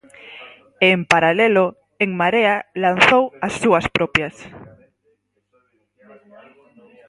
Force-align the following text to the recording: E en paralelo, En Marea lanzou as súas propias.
E 0.85 0.87
en 0.95 1.01
paralelo, 1.13 1.65
En 2.03 2.09
Marea 2.21 2.55
lanzou 2.83 3.23
as 3.47 3.53
súas 3.61 3.85
propias. 3.97 4.35